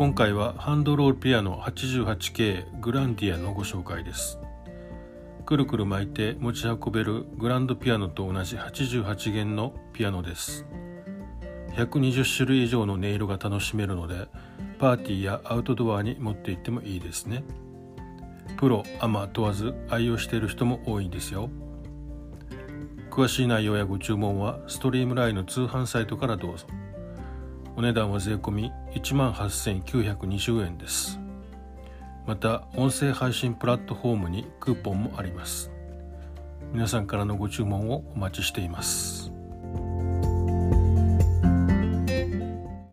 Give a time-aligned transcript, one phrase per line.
[0.00, 4.38] 今回はハンドロールピアノ 88K グランディアのご紹介です。
[5.44, 10.64] くるくる巻いて持ち運べるグランドピアノと同じ88弦のピアノです。
[11.74, 14.28] 120種類以上の音色が楽しめるので
[14.78, 17.44] パーティーやアウトドアに持って行ってもいいですね。
[18.56, 21.50] プロアマ問わず愛用している人も多いんですよ。
[23.10, 26.64] 詳しい内容やご注文はストリームラインの通販サイトからどうぞ。
[27.80, 31.18] お値段は税込18,920円です。
[32.26, 35.70] また音声配信プラットフォームにクーポンもあります。
[36.74, 39.29] 皆さんからのご注文をお待ちしています。